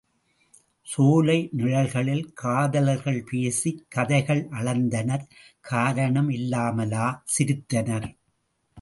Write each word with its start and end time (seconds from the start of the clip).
சோலை 0.87 1.35
நிழல்களில 1.57 2.23
காதலர்கள் 2.33 3.21
பேசிக் 3.23 3.85
கதைகள் 3.89 4.43
அளந்தனர் 4.51 5.29
காரணம் 5.61 6.29
இல்லாமலே 6.29 7.07
சிரித்தனர். 7.35 8.09